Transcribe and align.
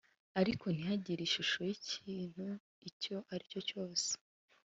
ariko 0.41 0.65
ntihagire 0.75 1.21
ishusho 1.27 1.57
y’ikintu 1.67 2.45
icyo 2.89 3.15
ari 3.33 3.43
cyo 3.51 3.61
cyose 3.69 4.09